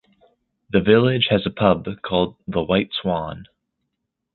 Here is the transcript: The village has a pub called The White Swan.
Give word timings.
The 0.71 0.81
village 0.81 1.27
has 1.29 1.45
a 1.45 1.51
pub 1.51 1.85
called 2.03 2.35
The 2.47 2.63
White 2.63 2.89
Swan. 2.91 3.45